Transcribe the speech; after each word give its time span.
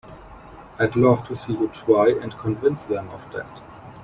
I'd 0.79 0.95
love 0.95 1.27
to 1.27 1.35
see 1.35 1.53
you 1.53 1.67
try 1.67 2.07
and 2.07 2.35
convince 2.39 2.85
them 2.85 3.07
of 3.11 3.21
that! 3.33 3.61